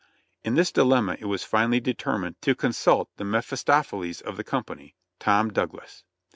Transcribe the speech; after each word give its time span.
In 0.43 0.55
this 0.55 0.71
dilemma 0.71 1.15
it 1.19 1.25
was 1.27 1.43
finally 1.43 1.79
determined 1.79 2.41
to 2.41 2.55
consult 2.55 3.09
the 3.17 3.23
Mephis 3.23 3.63
topheles 3.63 4.19
of 4.23 4.35
the 4.35 4.43
company, 4.43 4.95
Tom 5.19 5.51
Douglas. 5.53 6.03